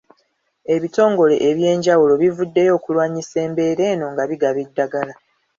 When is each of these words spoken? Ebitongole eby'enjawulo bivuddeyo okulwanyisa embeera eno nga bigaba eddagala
Ebitongole 0.75 1.35
eby'enjawulo 1.49 2.13
bivuddeyo 2.21 2.71
okulwanyisa 2.77 3.37
embeera 3.45 3.83
eno 3.93 4.05
nga 4.11 4.23
bigaba 4.29 4.59
eddagala 4.65 5.13